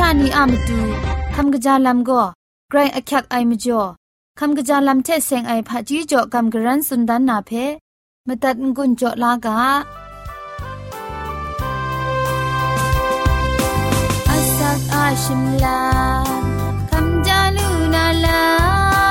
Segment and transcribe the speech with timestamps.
[0.00, 0.78] ชานีอามตู
[1.34, 2.22] คำกะจาลัมก็
[2.70, 3.82] ไกรอักยักไอมจ่อ
[4.38, 7.50] คำกะจาลำเทเซงไอผาจีจ่อคำกะรันสุนดันนาเพ
[8.26, 9.58] มตัดกุญจ่อลากา
[14.28, 15.82] อาสักอาชิมลา
[16.90, 18.44] คำจาลูนาลา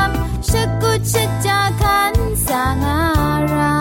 [0.08, 0.10] ม
[0.50, 1.14] ชกุช
[1.46, 2.16] จาคัน
[2.46, 3.00] สางา
[3.54, 3.76] รา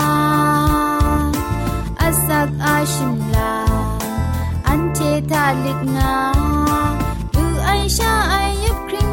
[2.01, 3.53] อาสักอาชิมลา
[4.67, 4.99] อันเท
[5.31, 6.56] ทาลิกงา
[7.87, 9.09] ดูไอชาไอยุบคริง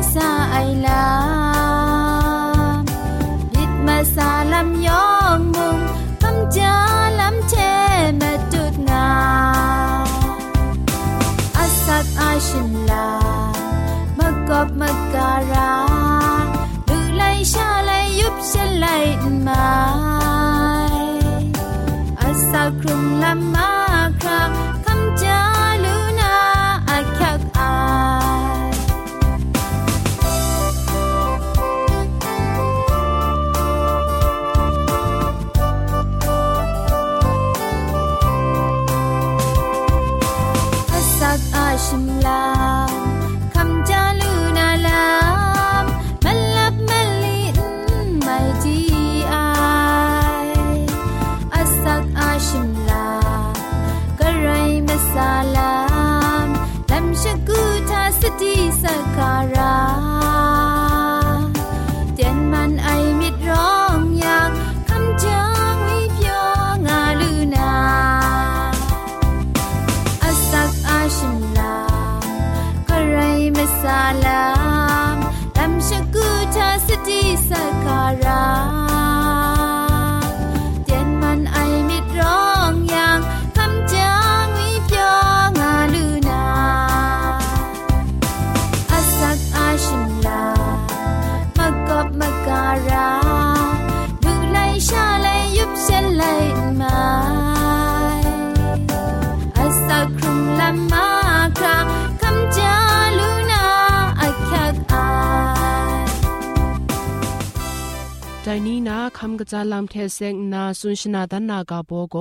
[108.53, 112.17] ใจนี้นะคำกระจาลำเทเซงนาสุนชนาดนากาโบโก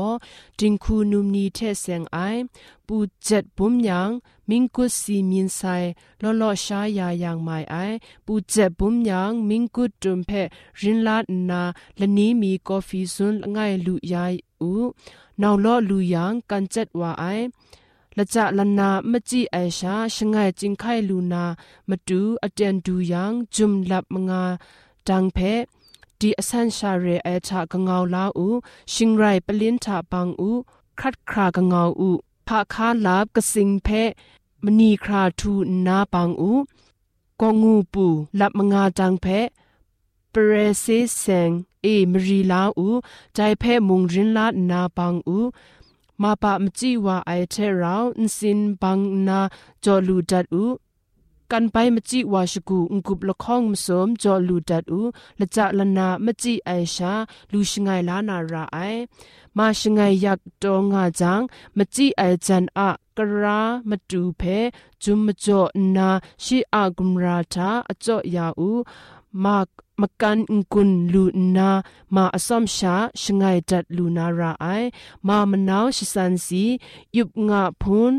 [0.59, 2.19] จิงคูนุมนีเทเซงไอ
[2.87, 4.11] ปูเจ็ดบุมยัง
[4.49, 5.61] มิงกุสีมินไซ
[6.23, 7.77] ลอลอชายายังไม่ไอ
[8.27, 10.31] ปูเจ็ดบุมยังมิงกุตุมเพ
[10.81, 11.63] รินลาดนา
[12.01, 14.71] ละนี้มีกาแฟซุนง่ายลุยายอู
[15.43, 17.25] นาวลอลุยังกันเจ็ดว่าไอ
[18.17, 21.45] ละจะละนามจิไอชาชงายจิงไข่ลูนา
[21.89, 24.43] มาดูอเจนดูยังจุมลับมงา
[25.09, 25.39] ดังเพ
[26.23, 28.49] ဒီအဆန်ရှာရဲအချာကငေါလာဥ
[28.93, 30.51] ရှင်ရိုင်ပလင်းထပန်းဥ
[31.01, 32.11] ခတ်ခရာကငေါဥ
[32.49, 34.03] ဖာခါလာကစင်ဖဲ
[34.65, 35.53] မနီခရာထူ
[35.87, 36.53] နာပန်းဥ
[37.41, 38.07] ကောငူပူ
[38.39, 39.39] လပ်မငါတန်းဖဲ
[40.33, 41.51] ပရစီစင်
[41.85, 42.89] အေမရီလာဥ
[43.37, 45.41] ဂျိုင်ဖဲမုန်ရင်လာနာပန်းဥ
[46.23, 49.41] မပါမကြည့်ဝအိုက်ထဲရောင်အစင်ပန်းနာ
[49.85, 50.65] ဂျောလူဒတ်ဥ
[51.53, 55.01] กันไปมจิวาชกูงกุบละข้องมสมจอลูดัดอู
[55.41, 57.13] ละจะละนามจิไอชา
[57.53, 58.79] ลูชงายลานาราไอ
[59.57, 61.41] มาชงายยักตองาจัง
[61.77, 64.43] มจิไอจันอะกรามาดูเพ
[65.03, 65.61] จุมมจ่อ
[65.97, 66.09] นา
[66.45, 68.71] ชีอากุมราทาอจ่อยาอู
[69.45, 69.69] มาก
[70.01, 70.39] มกัน
[70.73, 71.25] กุนลู
[71.57, 71.71] นา
[72.15, 74.67] มาอสมชาชงายดัดลูนาราไอ
[75.29, 76.65] มามนาวชิสันสี
[77.17, 78.13] ยุบงาพูน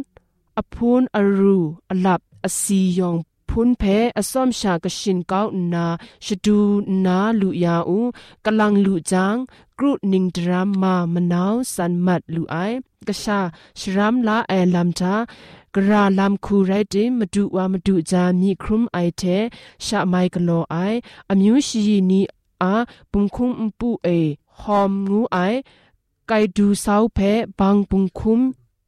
[0.59, 1.59] อพูนอรู
[1.91, 3.17] อลับอสียอง
[3.49, 3.83] พุนเพ
[4.19, 5.87] อสอมชากชินก้าวนา
[6.25, 6.59] ชดู
[7.05, 7.99] นาลุยาอู
[8.45, 9.37] กำลังลุจาง
[9.79, 12.57] กรุนิงดรามมามนาวสันมัดลุไอ
[13.09, 13.41] กะชา
[13.79, 15.15] ชรามลาแอลัมทา
[15.75, 19.23] กราลามคูไรติมดุวามดุจามีครุมไอเท
[19.85, 20.77] ชะไมกโลไอ
[21.31, 22.21] อมิวชีนี
[22.63, 22.75] อา
[23.11, 24.09] ปุงคุมปูเอ
[24.61, 25.39] หอมงูไอ
[26.29, 27.19] ไกดูเซาเพ
[27.59, 28.41] บางปุงคุม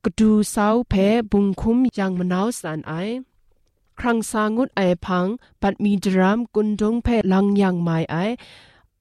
[0.07, 0.93] กดูเซาเพ
[1.31, 2.93] บุงคุมยังมนาวสันไอ
[3.99, 5.25] ครั้งสางุดไอพัง
[5.61, 8.15] ปัดมีดรามกุนดงเพลังยังไมไอ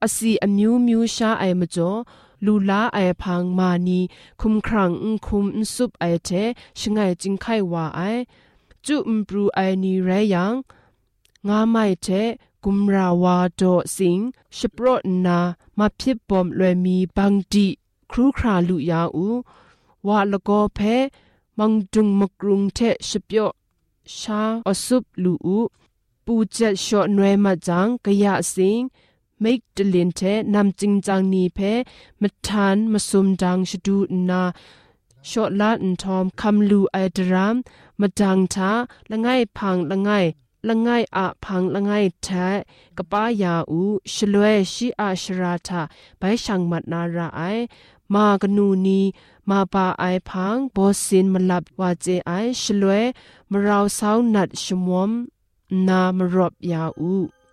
[0.01, 1.91] อสีอมิวมิวชาไอมจ่อ
[2.45, 3.99] ลูลาไอพังมานี
[4.41, 6.29] คุมครังอุคุมสุบไอเท
[6.79, 8.01] ชงไงจิงไขว่าไอ
[8.85, 10.53] จุมปรูไอนีเรยัง
[11.47, 12.07] งาไม่เท
[12.63, 13.61] กุมราวาโด
[13.95, 14.19] สิง
[14.57, 14.85] ชปร
[15.25, 15.39] นา
[15.77, 17.67] มาพิบปอมลวยมีบังดี
[18.11, 19.27] ครูคราลุยาอู
[20.07, 20.79] วาละก็เพ
[21.59, 22.79] มังดุงมกรุงเท
[23.09, 23.49] ชเปียว
[24.19, 25.59] ชาอสุบลูอู
[26.25, 28.81] ปูเจ็ดชอหน่วยมาจังกะยะสิง
[29.41, 30.21] เมิกดลินเท
[30.53, 31.59] นำจิงจังนีเพ
[32.21, 33.97] มทานมาสุมดังชดู
[34.29, 34.43] นา
[35.29, 37.55] ชอลาอนทอมคำลูไอดราม
[37.99, 38.71] มาดังทา
[39.09, 39.27] ละไง
[39.57, 40.09] พังละไง
[40.67, 41.91] ละไงอะพังละไง
[42.23, 42.27] แท
[42.97, 43.81] กป้ายาอู
[44.13, 45.81] ชลวยชีอาชราทา
[46.17, 47.41] ไปชังมัดนาราไอ
[48.13, 48.99] มากนูนี
[49.45, 52.31] อูชลวยชีอาป่างมัดนาราไอมากนูนีมาปาไอพังบอสินมลับว่าเจไอ
[52.61, 53.03] ชลวย
[53.51, 55.11] มราวสาวนัดชมวม
[55.87, 57.44] นามรบยาอู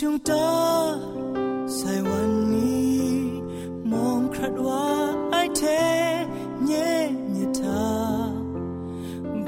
[0.28, 0.32] 的
[1.78, 3.06] 在วันนี้
[3.92, 4.86] มองครัดว่า
[5.30, 5.62] ไอเท
[6.64, 8.32] เnye nye ta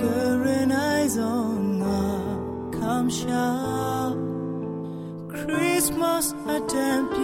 [0.01, 2.03] garen eyes on a
[2.77, 3.49] come sha
[5.29, 7.22] Christmas attempt by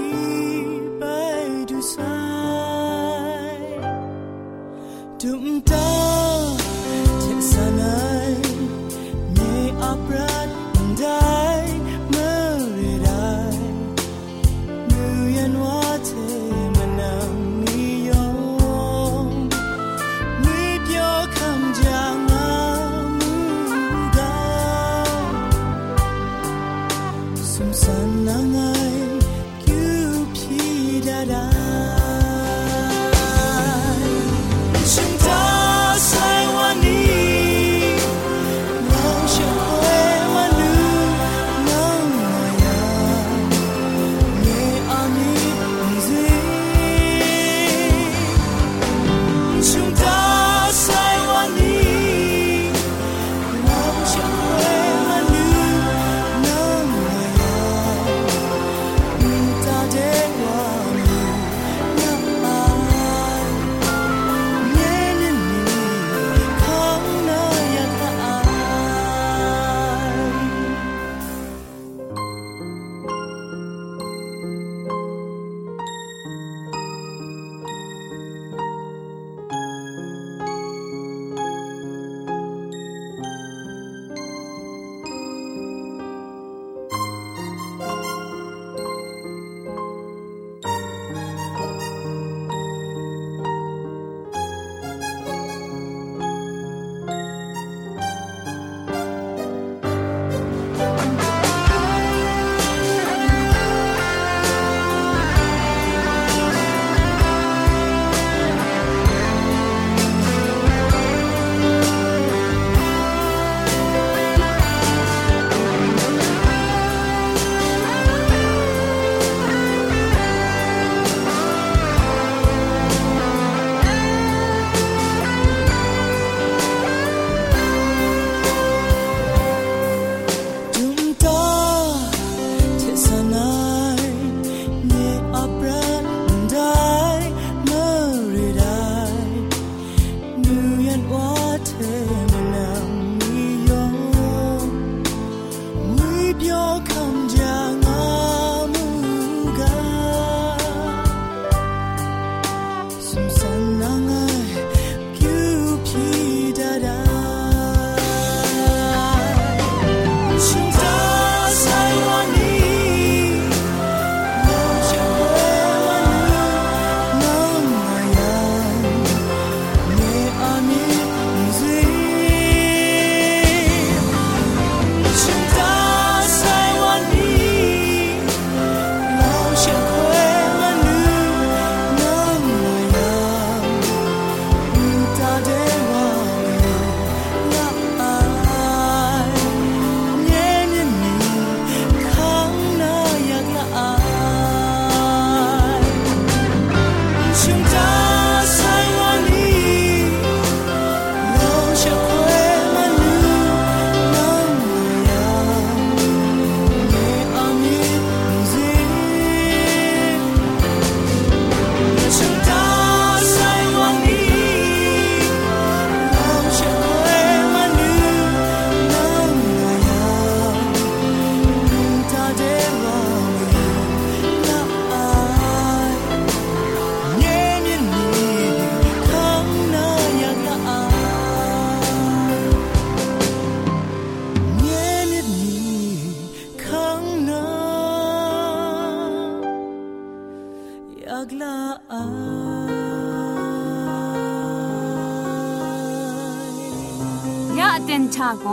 [247.87, 248.47] เต็นชาโก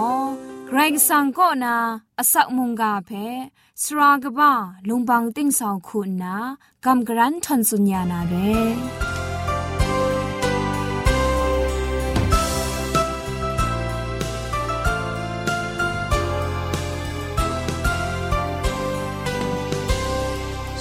[0.68, 1.76] ไกรสังก็นา
[2.20, 3.10] อสักมุงกาเพ
[3.82, 4.52] สรากบ้า
[4.88, 6.36] ลุงบังติ้งสองคุณนา
[6.86, 8.36] กำกรันทนสุญญานาเร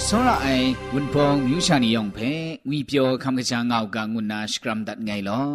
[0.06, 2.30] စောရအိုင်ဝန်ဖုံမြူရှာနီယောင်ဖဲ
[2.68, 5.50] ငွေပြောခမ်ကချာငောက်ကငုနာစကရမ်ဒတ်ငိုင်လော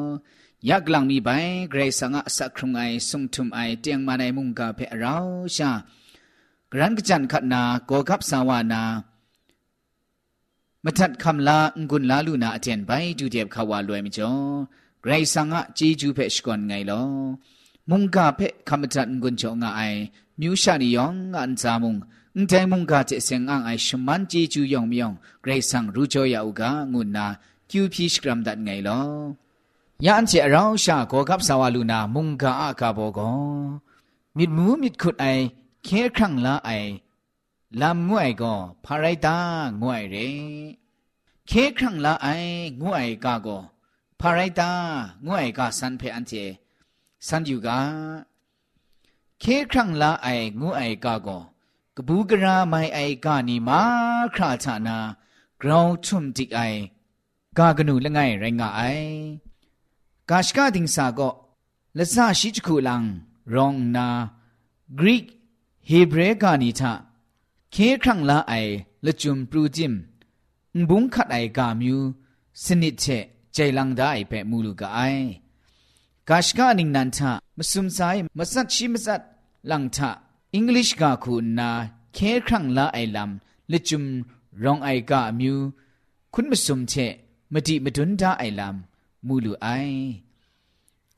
[0.68, 1.28] ยักลังมีใบ
[1.70, 5.16] เกรสังะสักครุงไอสุงทุมไอเตียงมาในมุงกาเพเรา
[5.56, 5.70] ชา
[6.72, 8.82] กรันกจันขัดนาโกกับสาวานา
[10.84, 11.58] มาทัดคำลา
[11.90, 14.32] กุนลาลูนาเจนไปดูเดียบขาวาลวยมิจอ
[15.02, 17.02] เกรสังะจีจูเพชกอนไงลอ
[17.90, 19.80] มุงกาเพคำทัดกุนจงไอ
[20.40, 21.96] มิวชานิยองอันจามุง
[22.34, 25.12] อุ้งใจมุงกาเจเซงอังไอชมันจีจูยองมิยอง
[25.42, 27.26] เกรสังรู้จอยาอุกางุนนา
[27.70, 29.00] คิวพีสกรัมดัดไงลอ
[30.04, 33.30] ยาอันเจเราชาโกกับสาวลูนามุงกาอากาโบกอ
[34.36, 35.26] มิดมูมิดขุดไอ
[35.84, 36.70] เคครั้งละไอ
[37.80, 38.54] ลำงวยก็
[38.84, 39.36] พาไรตา
[39.80, 40.16] งวยเร
[41.46, 42.26] เคครั้งละไอ
[42.80, 43.48] งวยกาโก
[44.20, 44.70] พาไรตา
[45.26, 46.32] งวยกาสันเพอันเจ
[47.26, 47.78] สันอยู่กา
[49.40, 50.28] เคครั้งละไอ
[50.60, 51.28] งวยกาโก
[51.96, 53.80] กบูกราไม่ไอกานีมา
[54.34, 54.98] คราชานา
[55.60, 56.60] กราวชุมติกไอ
[57.58, 58.82] กากนูละไงไรงาไอ
[60.30, 61.30] กาชกาดิงสาก็
[61.98, 63.02] ละซาชิจคูลัง
[63.54, 64.06] รองนา
[64.98, 65.24] กรีก
[65.86, 66.92] เฮเบรกานิทา
[67.72, 68.54] เคครั้งละไอ
[69.06, 69.94] ละจุมปรูจิม
[70.88, 71.98] บุงขัดไอกามิว
[72.64, 73.04] สนิทเช
[73.52, 75.00] ใจลังได้เปมูลูกไอ
[76.28, 77.98] กาชกานิงนันทามสุมไซ
[78.38, 79.20] มาสัตชิมสัต
[79.70, 80.10] ลังทา
[80.54, 81.70] อังกฤษกาคูนา
[82.14, 84.04] เคครั้งละไอลำละจุม
[84.62, 85.56] รองไอกามิว
[86.34, 86.94] คุณมาสุมเช
[87.52, 88.89] มดิมดุนดาไอลำ
[89.26, 89.66] มูลูไอ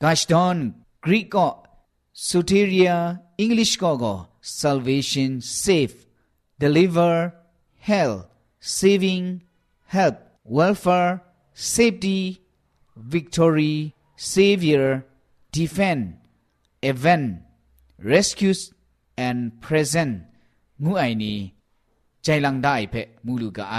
[0.01, 0.57] กาชดอน
[1.05, 1.49] กรีกก็
[2.27, 2.91] สุเทเรีย
[3.39, 4.13] อังกฤษก็ก็
[4.61, 5.31] salvation
[5.63, 5.95] save
[6.61, 7.13] deliver
[7.89, 8.15] help
[8.77, 9.25] saving
[9.95, 10.15] help
[10.57, 11.11] welfare
[11.73, 12.19] safety
[13.13, 13.75] victory
[14.33, 14.85] savior
[15.55, 16.03] defend
[16.91, 17.27] event
[18.11, 18.61] rescues
[19.27, 20.13] and present
[20.83, 21.37] งูไอนี่
[22.23, 23.77] ใจลังได้เพะมูลูกไอ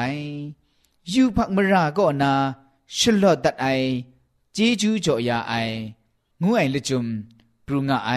[1.13, 2.33] ยูพักมราก็นา
[2.99, 3.67] ชลอดตัดไอ
[4.57, 5.55] จีจูจ่อยาไอ
[6.43, 7.07] งูไอละจุม
[7.67, 8.11] ปรุงะไอ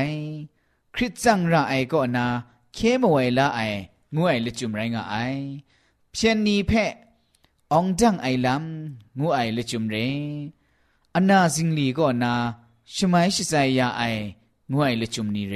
[0.94, 2.26] คริสจังระไอก็นา
[2.74, 3.60] เคมไวละไอ
[4.16, 5.16] งวยละจุมไรงะไอ
[6.12, 6.92] เพียนนีเพะ
[7.74, 9.96] องจังไอลำงูไอละจุมเร
[11.16, 12.34] อนาซิงลีก็นา
[12.96, 14.04] ชมัยชิไซยาไอ
[14.74, 15.56] งวยละจุมนีเร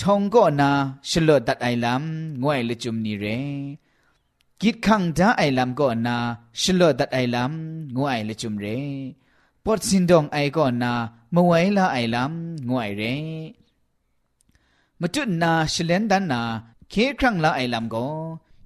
[0.00, 0.70] ทองก็นา
[1.10, 3.24] ชลดตัดไอลำงวยละจุมนีเร
[4.60, 6.16] กิดขังดาไอลำก็นา
[6.60, 8.66] ชลดตัดไอลำงวยละจุมเร
[9.64, 10.92] ปอดสินดองไอก็นา
[11.34, 13.02] มวยละไอลำงวยเร
[15.00, 16.40] มาจุนนาชเลนดันนา
[16.90, 18.06] เคครั้งละไอลำก็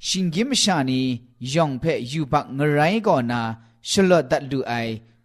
[0.06, 1.00] ชิงกิมชานี
[1.54, 3.40] ยองเพยูบักงไรก็นา
[3.90, 4.72] ชลอดัดดูไอ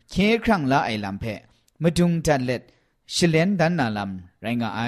[0.10, 1.26] เคครั้งละไอลำเพ
[1.82, 2.62] มาดุงจัดเล็ด
[3.16, 4.82] ชเลนดันนาลำไรงาไอ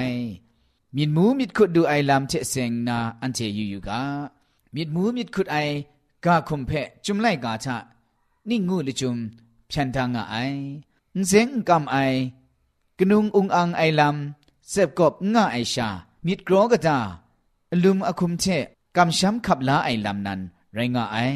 [0.96, 4.02] มิดมูมิดขุดดูไอลำเชเซงนาอันเจยูยูกา
[4.76, 5.58] มิดมูมิดขุดไอ
[6.26, 6.72] กาคุมเพ
[7.06, 7.76] จุมไลกาชะ
[8.50, 9.18] นิ่งงูลิจุม
[9.74, 10.36] ฉันทางไอ
[11.28, 11.98] เสียงกำไอ
[13.00, 15.90] กนุงอุงอังไอลำเสบกบง่ายชา
[16.26, 17.00] มิดกรอกระา
[17.84, 18.46] ลุมอคุมเช
[18.98, 20.40] กำช้ำขับลาไอลำนั้น
[20.74, 21.34] ไรง่าย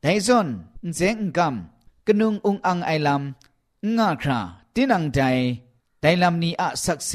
[0.00, 0.48] แต่ส่วน
[0.94, 4.40] เสียงกำกนุงอุงอังไอลำง่าครา
[4.74, 5.20] ตินังใจ
[6.00, 7.12] แต่ลำนี้อะสักเส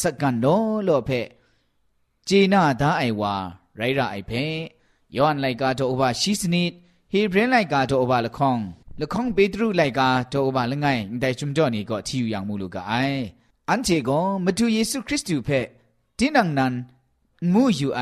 [0.00, 0.46] สักกันโน
[0.84, 1.10] โลเพ
[2.28, 3.34] จีน่าตาไอวา
[3.76, 4.32] ไรระไอเพ
[5.16, 6.72] ย้อนไลกาโตอบาชิสนิด
[7.12, 8.58] ฮีเพรนไลกาโตอบาละคอง
[9.02, 10.86] ละข้องเปตรุไลกาโตอบาละไง
[11.20, 12.92] แต่จุมจ่อนี่ก็ที่อยู่อย่างมูลูกาไอ
[13.68, 15.48] อันเจก็มาดูเยซูคริสต์เพ
[16.18, 16.72] ดินังนั้น
[17.52, 18.00] งูอยู่ไอ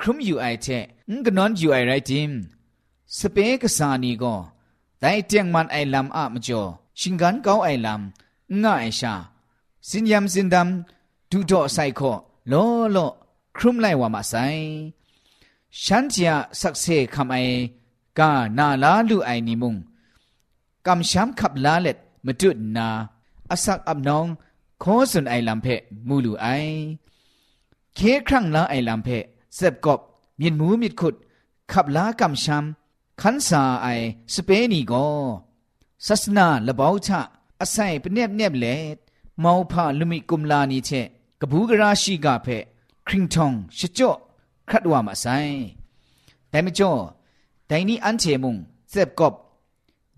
[0.00, 0.66] ครุมอยู่ไอเช
[1.10, 2.32] งกนอนอยู่ไอไรจิม
[3.16, 4.34] สเปกสานีก็
[5.00, 6.62] แต่เตียงมันไอลำอะมจ่อ
[7.00, 9.14] ชิงกันเกาไอลำง่ายชา
[9.88, 12.00] สินยำสินดำดูดอไซค
[12.48, 12.54] โล
[12.92, 12.98] โล
[13.56, 14.34] ครุมไลว่ามาไซ
[15.82, 16.84] ฉันจะสักเซ
[17.14, 17.36] คำไอ
[18.18, 19.76] กานาลาลูไอนิมุง
[20.86, 22.88] กำช้ำขับลาเล็ดมาจุดนา
[23.50, 24.26] อสักอับน้อง
[24.82, 26.46] ขอสุนไอลำเพะมูลูไอ
[27.94, 29.24] เคครั้งละไอลำเพะ
[29.56, 30.00] เสบกบ
[30.40, 31.14] มีดหมูมีดขุด
[31.72, 33.88] ขับลากำช้ำขันสาไอ
[34.34, 34.94] สเปนีโก
[36.06, 37.20] ศาสนาละบ่าวชะ
[37.60, 38.96] อาศัยเป็นเนบเนบเล็ด
[39.40, 40.90] เมาวพาลุมิกุมลานีเช
[41.40, 42.48] กบูกราชีกาเพ
[43.06, 44.10] คริงทองชจ่อ
[44.68, 45.26] ครัดว่ามาไซ
[46.50, 46.92] แต่ไม่จ่อ
[47.66, 48.56] แต่นี้อันเชมุง
[48.90, 49.34] เสบกบ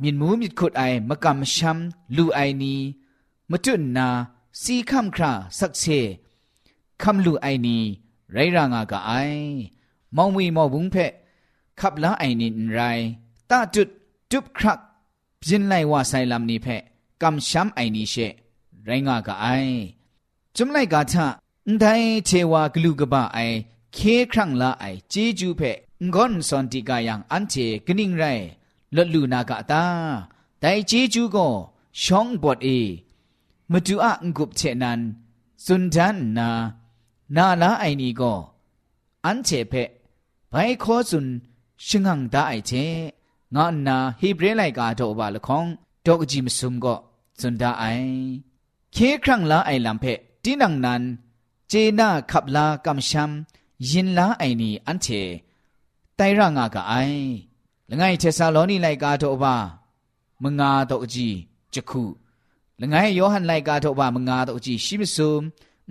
[0.01, 2.75] มีดหมูมีดขุดไอมะกำช้ำลูไอนี
[3.51, 4.09] มจุนนา
[4.63, 5.85] สีคำคราสักเช
[7.03, 7.79] คำลูไอนี
[8.33, 9.13] ไรรางากะไอ
[10.17, 10.97] มองวีมอบุงเพ
[11.81, 12.81] ขับละไอนินไร
[13.51, 13.89] ตาจุด
[14.31, 14.79] จุบครัก
[15.47, 16.67] จินไลว่าไซลำนี้เพ
[17.23, 18.15] กำช้ำไอนีเช
[18.85, 19.47] ไรงากะไอ
[20.57, 21.27] จุมไลกาทะ
[21.81, 21.95] ได้
[22.27, 23.39] เทวากลูกบะไอ
[23.95, 23.99] เค
[24.33, 25.61] ครั้งละไอเจจูเพ
[26.15, 27.55] งอนสอนติกายังอันเท
[27.87, 28.25] กนิ่งไร
[28.96, 29.84] ลดลูนากะตา
[30.60, 31.48] แต่เจจูก็
[32.04, 32.70] ช่องบทเอ
[33.72, 35.00] มาดูอ่ะงกุบเชนัน
[35.66, 36.50] สุนทันนา
[37.36, 38.34] นาลาไอนี้ก็
[39.26, 39.74] อันเทเพ
[40.50, 41.26] ไปขอสุน
[41.86, 42.72] ชิงังตาไอเช
[43.56, 45.66] งอนนาฮีบรไลกาโตบาละคอง
[46.06, 46.96] ดอกจิมซุมก็
[47.40, 47.84] สุนดาไอ
[48.94, 50.06] เคครั้งละไอลำเพ
[50.44, 51.04] ตินังนัน
[51.70, 53.32] เจนาขับลากำชัม
[53.90, 55.08] ยินลาไอนี้อันเท
[56.16, 56.94] ไตร่างากะไอ
[57.95, 59.55] ละไงเทซาโลนิไลกาโตบา
[60.43, 61.29] มงาโตจี
[61.75, 62.05] จักขุ
[62.81, 65.43] ละไงโยฮันไลกาโตบามงาโตจีชิมซุม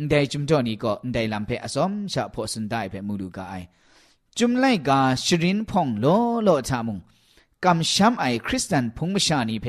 [0.10, 3.54] ไดจุมโตนี่ก็ไดลัมเพอสอมชะพอสันไดเพมูดูกาไอ
[4.38, 6.06] จุมไลกาชรินพ่องโล
[6.44, 7.00] โลทามุง
[7.64, 9.68] กำช้ำไอคริสเตนพุงมชานีเพ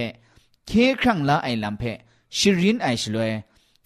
[0.66, 1.82] เคครั้งละไอลำเพ
[2.38, 3.30] ชรินไอชลวย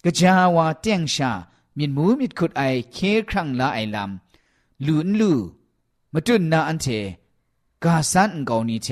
[0.03, 1.31] กะจาวาเตียงชา
[1.77, 2.97] มินมูมิดขุดไอเค
[3.29, 5.31] ครั้งละไอลำลุนลู
[6.13, 6.87] มาจุนนาอันเท
[7.83, 8.87] กาสันกอนี้เช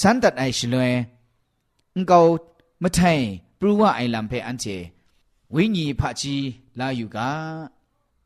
[0.00, 0.92] สันตัดไอชลวย
[2.10, 2.20] กอ
[2.82, 3.20] มะไทย
[3.58, 4.66] ปรูว่าไอลำเพอันเจ
[5.54, 6.36] วิญีพะจี
[6.78, 7.30] ลาอยู่กา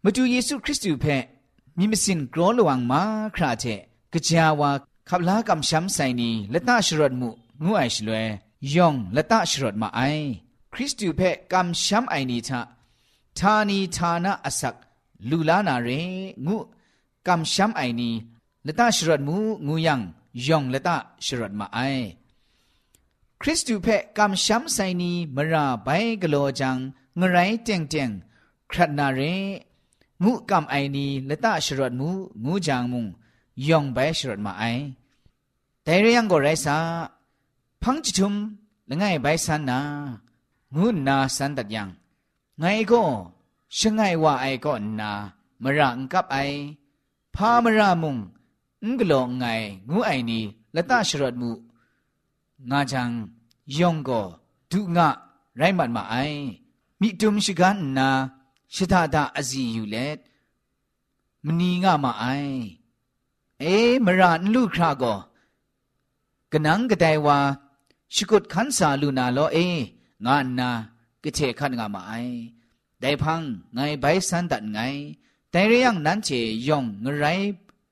[0.02, 1.06] มาดูเยซูคริสต์อยู่เพ
[1.78, 3.02] มีมิสินกรอลวังมา
[3.34, 3.64] คราเจ
[4.12, 4.70] กะจาวา
[5.08, 7.28] ขับลากำช้ำไซนีละตาชรดมุ
[7.64, 8.26] งูไอชลวย
[8.74, 10.00] ยองละตาชรดมาไอ
[10.72, 11.20] คริสต์อยู่เพ
[11.52, 12.60] กำช้ำไอนีทะ
[13.38, 14.74] ทานีทานะอสัก
[15.30, 15.88] ลูลานาเร
[16.46, 16.56] งู
[17.26, 18.10] กำช้ำไอนี
[18.66, 20.00] ละตาชรัดมูงูยัง
[20.46, 21.78] ยองละตาชรัดมาไอ
[23.40, 23.86] คริสตูเพ
[24.18, 25.88] กำช้ำไซนีมราใบ
[26.22, 26.76] กโลจัง
[27.16, 28.10] เงไรเตียงเตียง
[28.70, 29.20] ครัดนาเร
[30.22, 32.08] มูกำไอนีละตาชรัดมู
[32.44, 33.06] งูจางมุง
[33.68, 34.64] ยองไปชรัดมาไอ
[35.82, 36.76] แต่เรื่องก็ไรซา
[37.82, 38.34] พังจิตุม
[38.88, 39.78] ละไงใบสันนา
[40.74, 41.88] งูนาสันตัดยัง
[42.60, 43.02] ไงก็
[43.76, 45.10] ช่างไงว่าไอก็นา
[45.62, 46.36] มรังกับไอ
[47.34, 48.16] พามรามุง
[48.84, 49.44] งกลองไง
[49.90, 50.40] งูไอนี
[50.74, 51.50] ละตาชรดมู
[52.70, 53.10] งาจัง
[53.78, 54.20] ยองก็
[54.70, 55.08] ดุงะ
[55.56, 56.16] ไรมันมาไอ
[57.00, 58.08] มิตุมชิกันนา
[58.74, 60.18] ชิตาดาอซีอยู่เลด
[61.44, 62.24] มนีงามาไอ
[63.60, 63.64] เอ
[64.04, 65.14] มรานลูกคราก็
[66.52, 67.38] กนังกะไดว่า
[68.14, 69.58] ชิกุดขันสาลูนาโลเอ
[70.24, 70.70] งานนา
[71.22, 72.12] กะเชขันงามาไอ
[73.00, 73.42] ได้พัง
[73.74, 74.78] ไงใบสันตัดไง
[75.50, 76.30] แต่เรื่องนั้นเจ
[76.68, 77.26] ยองงไร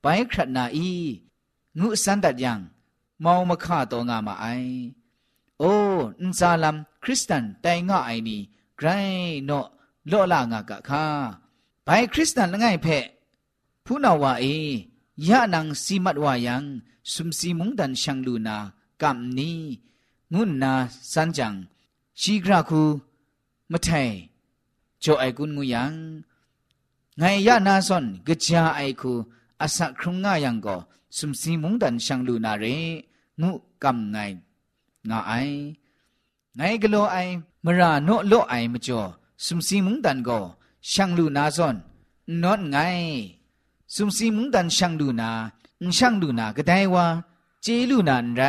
[0.03, 0.91] ไปครัดนาอี
[1.79, 2.59] งูสันตัดยัง
[3.23, 4.45] มองมาฆ่าตัวงามาไอ
[5.59, 5.73] โอ้
[6.21, 8.39] นซาลัมคริสตันแต่งาไอนี่
[8.77, 8.87] ไกร
[9.45, 9.51] โน
[10.07, 11.05] โลลางากะคา
[11.85, 12.87] ไปคริสตันละไงเพ
[13.85, 14.45] ผู้นาวาเอ
[15.27, 16.63] ยะนังสีมัดวายัง
[17.13, 18.57] สุมสีมุงดันชังลูนา
[19.01, 19.59] กัมนี้
[20.33, 20.73] งุนนา
[21.13, 21.53] สันจัง
[22.21, 22.83] ชีกราคู
[23.71, 23.87] มะไท
[25.01, 25.93] โจไอกุนงูยัง
[27.17, 29.13] ไงยะนาซอนกะจาไอคู
[29.62, 30.76] อาศักครุงงายังก็
[31.16, 32.64] สุมสีมุงดันชังลูนาเร
[33.40, 33.50] งู
[33.82, 34.16] กัมไง
[35.08, 35.32] งาไอ
[36.56, 37.16] ไงกะโลไอ
[37.64, 39.00] มราโนโลไอมจ่อ
[39.44, 40.38] สุมสีมุงดันก็
[40.90, 41.76] ช่างลูนาซอน
[42.42, 42.76] นอนไง
[43.94, 45.30] สุมสีมุงดันช่างลูนา
[45.96, 47.06] ช่างลูนากระไดว่า
[47.62, 48.42] เจลูนานไร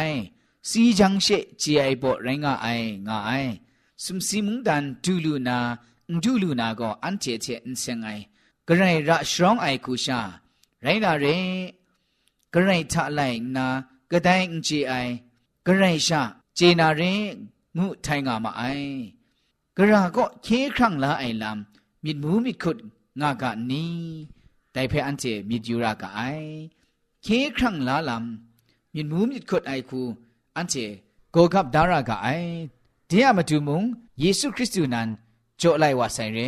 [0.70, 1.28] สีจังเช
[1.60, 2.68] เจไอบ่ไรงาไอ
[3.08, 3.32] งาไอ
[4.04, 5.58] สุมสีมุงดันดูลูนา
[6.24, 8.10] ดูลูนาก็อันเจเจอินเซงไอ
[8.68, 10.20] กระไรระชรองไอคูชา
[10.85, 11.27] ไรนาเร
[12.55, 13.21] กระไรทะไล
[13.57, 13.67] นา
[14.11, 14.93] กระไดอินเจไอ
[15.67, 16.23] กระไรชา
[16.57, 17.03] เจนาเร
[17.77, 18.63] งุไทงามาไอ
[19.77, 22.77] กระก็เคครั้งละไอลำมิดมูมิดขุด
[23.21, 23.95] งากะนี้
[24.73, 26.21] แต่เพออันเจมิดยูรากะไอ
[27.23, 30.01] เคครั้งละลำมิดมูมิดขุดไอคู
[30.57, 30.75] อันเจ
[31.33, 32.29] โกกับดารากะไอ
[33.09, 33.83] เดียมาดูมุง
[34.21, 35.09] เยซูคริสต์นั้น
[35.59, 36.39] โจไลว่าไซเร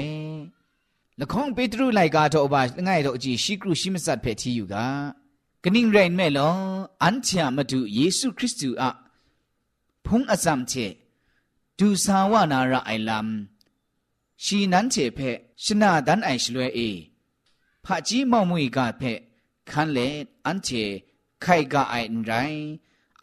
[1.21, 4.87] ละข้องเปตรูไลกาโตอบาง่ายโตจีชิกรุชิมสัตเพทีอยู่กะ
[5.63, 6.51] กนิ่งไรแม่ลอ
[7.03, 8.91] อันเทียมาดูเยซูคริสต์อะ
[10.05, 10.73] พงอซัมเช
[11.79, 13.29] ดูสาวานาระไอลัม
[14.45, 15.21] ชีนั้นเจเพ
[15.65, 16.81] ชนะดันไอชลวยเอ
[17.85, 19.03] พระจีมอมุยกาเพ
[19.71, 19.99] คันเล
[20.47, 20.69] อันเจ
[21.43, 22.33] ไข่กาไออันไร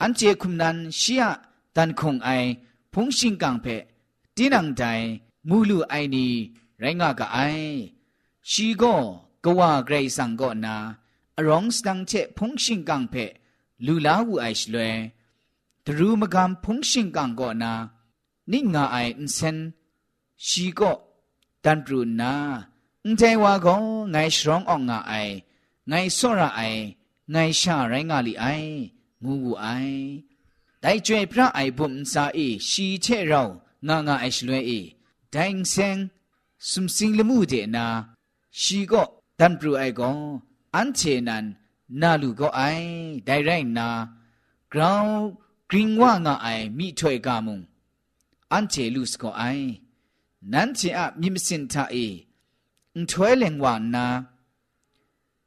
[0.02, 1.26] อันเจคุมนันเชีย
[1.76, 2.30] ดันคงไอ
[2.94, 3.66] พงชิงกังเพ
[4.36, 4.82] ตีนังใจ
[5.50, 6.28] มูลูไอนี
[6.83, 7.38] รงากาไอ
[8.51, 8.83] ชีโก
[9.45, 10.77] กว่าเกรซังก็นา
[11.37, 13.14] อรองสตังเชพงชิงกังเพ
[13.87, 14.95] ลูลาหูไอชลวย
[15.85, 17.73] ตรูมกามพงชิงกังก็นา
[18.53, 19.57] นิ่งงาไออินเซน
[20.47, 20.93] ชีก็
[21.64, 22.33] ดันปรูนา
[23.05, 23.75] อุนใจว่าก็
[24.11, 25.12] ไงสรองออกงาไอ
[25.88, 26.62] ไงสระไอ
[27.31, 28.47] ไงชาไรงาลีไอ
[29.25, 29.67] งูงูไอ
[30.81, 32.38] ได้จวยพระไอบุมซาเอ
[32.69, 33.43] ชีเชเรา
[33.88, 34.73] งางาไอชลวยเอ
[35.31, 35.97] ได้เซง
[36.71, 37.87] สุมสิงละมูเดนา
[38.61, 39.03] ชีก็
[39.38, 40.11] ดันปรูไอก็
[40.75, 41.45] อันเชนัน
[42.01, 42.61] นาลูก็ไอ
[43.25, 43.88] ได้ไรนา
[44.73, 45.07] กราว
[45.71, 47.61] กริงว่างาไอมีถวยกามุง
[48.53, 49.43] อันเชลูสก็ไอ
[50.53, 51.97] นั้นเชอะมิมสินทาเอ
[52.97, 54.07] อุถวยเลงวานา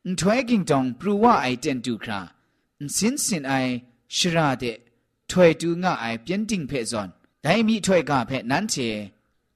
[0.05, 2.19] อุถวยกิงตองปรูว่าไอเจนดูครา
[2.79, 3.53] อุสินสินไอ
[4.15, 4.63] ชราเด
[5.29, 7.09] ถวยดูงาไอเปียนติงเพซอน
[7.41, 8.75] ได้มีถวยกาเพนั้นเช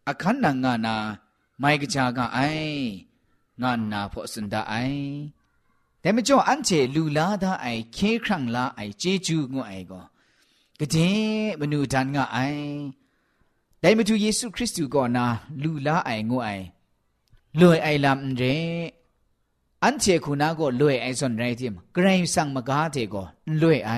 [0.07, 0.95] อคันนางานา
[1.60, 2.38] ไม่กจากาไอ
[3.62, 4.74] งานนาพอสุนดาไอ
[6.00, 10.00] แต่ไม่จออันเจลูลาดาไอเคครั้งลาไอเจจูงไอก็
[10.78, 10.96] กะเจ
[11.60, 12.38] มนูดันงาไอ
[13.80, 15.26] แต่ไม่ถูเยซูคริสต์ก็นา
[15.62, 16.48] ลูลาไองไอ
[17.60, 18.42] ลวยไอลำเร
[19.84, 23.22] อันเจคุณาก็ลวยไอซอนไรทิมกรายสังมกาเทก็
[23.62, 23.92] ลวยไอ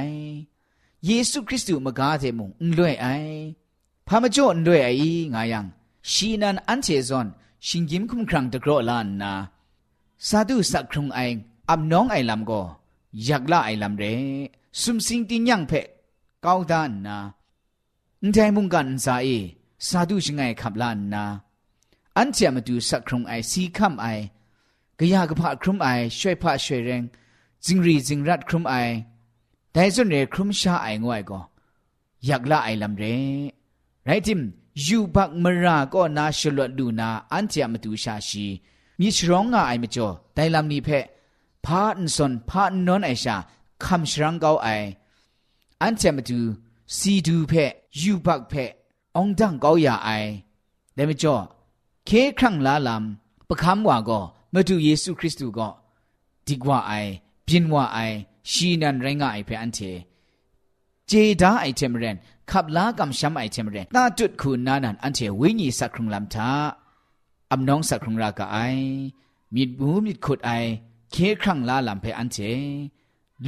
[1.06, 3.06] เยซูคริสต์มกาเทมุงลวยไอ
[4.06, 4.90] พามาจ่อลวยไอ
[5.34, 5.66] งายัง
[6.10, 7.26] ชีนันอันเจซอน
[7.66, 9.32] ชิงกิมคุมครังตะกรอลานนา
[10.28, 11.20] สาธุสักครุงไอ
[11.70, 12.60] อับน้องไอลำก็
[13.24, 14.04] อยากละไอลำเร
[14.80, 15.72] สุมสิงตินยังเพ
[16.44, 17.16] ก้าวดานนา
[18.22, 19.28] อุทัยมุงกันสาเอ
[19.86, 21.24] สาธุชิงไอขับลานนา
[22.16, 24.06] อันเจมาดูสักครุงไอสีคำไอ
[24.98, 27.02] กะยากะพะครุมไอช่วยพะช่วยแรง
[27.64, 28.74] จิงรีจิงรัดครุมไอ
[29.72, 31.40] แต่ส่วนเรครุมชาไองวยก็
[32.26, 33.04] อยากละไอลำเร
[34.06, 34.40] ไรทิม
[34.86, 38.46] ยูบักมราก็นาชลวดดูนาอันเจมาดูชาชี
[38.98, 40.88] มีชร้องงาไอมจ่อไดลำนี้เพ
[41.64, 43.36] พาอันสนพาอันนอนไอชา
[43.84, 44.68] คำชรังเกาไอ
[45.82, 46.40] อันเจมาดู
[46.96, 47.52] ซีดูเพ
[48.00, 48.52] ยูบักเพ
[49.16, 50.10] องดังเกาอย่าไอ
[50.94, 51.34] เดมจ่อ
[52.06, 54.20] เคครั้งลาลำประคำว่าก็
[54.52, 55.68] มาดูเยซูคริสต์ก็
[56.46, 56.92] ดีกว่าไอ
[57.46, 57.98] พินว่าไอ
[58.50, 59.78] ชีนันไรงาไอเพอันเท
[61.14, 62.16] เจดาไอเทมเรน
[62.50, 66.50] ขับลากำช้ำไอเทมเรนตาจุดคุณนานันอันเทวิญีสักครุงลำทา
[67.52, 68.56] อำน้องสักครุงรากะไอ
[69.54, 70.50] มีดบูมีดขุดไอ
[71.12, 72.38] เคครั้งลาลำเพอันเท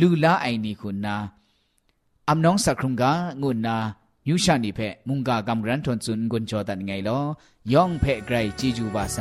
[0.00, 1.16] ลูลาไอนี่คุณนา
[2.29, 3.77] อำน้องสักครุงกางุนนา
[4.29, 9.18] ยูชานีเพมุงกากำรันทนซุนกุนจอตันไงลอย่องเพไกรจีจูบาไซ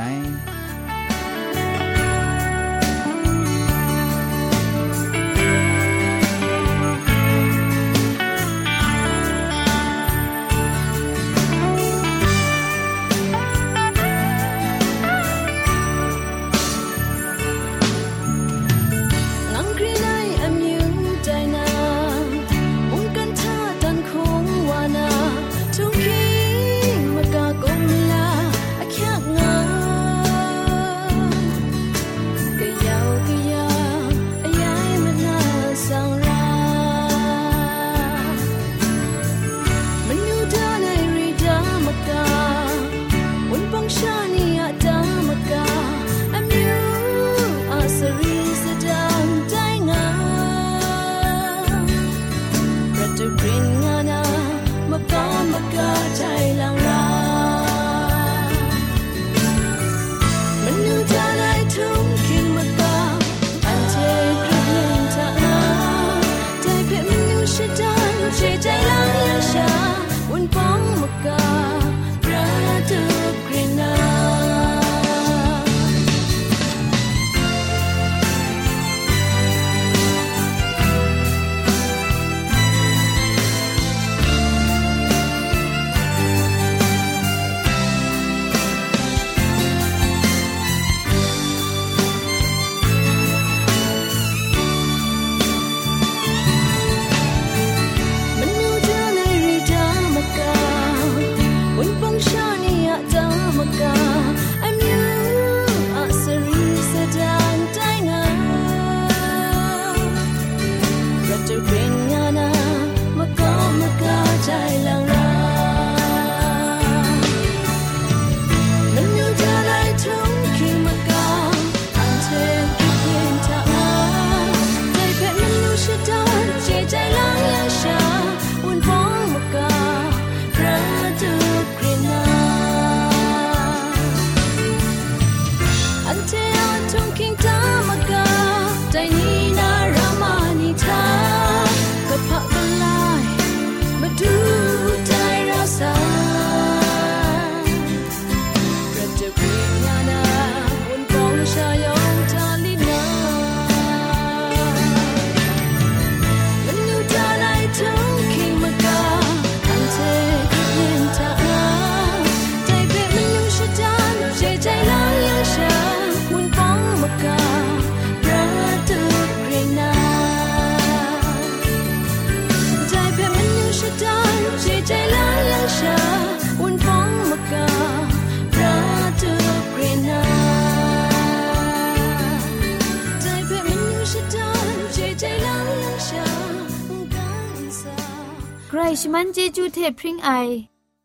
[189.02, 190.30] ชมันเจจูเทพริงไอ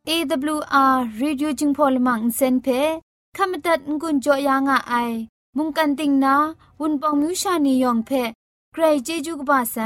[0.09, 2.67] AWR Radio จึงพอลมังเซนเพ
[3.37, 5.13] ขมตัดงุนจอยางอ้าย
[5.57, 6.35] มุงกันติงนา
[6.81, 8.11] วุนปองมิวชานียองเพ
[8.73, 9.79] ใครเจจูกบาไซ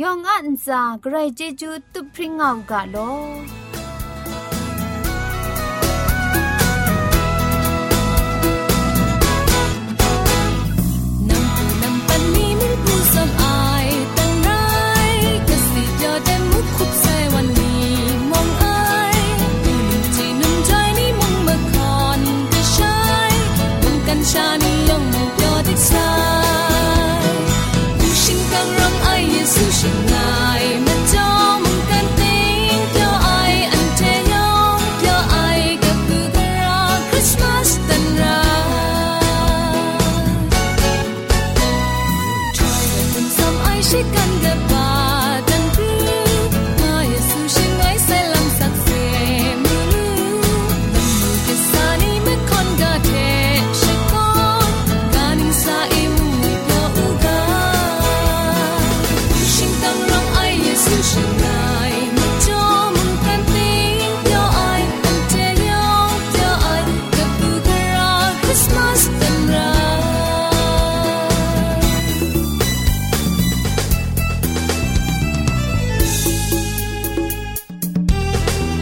[0.00, 2.96] ยองอันซาใครเจจูตุพริงเอากาโล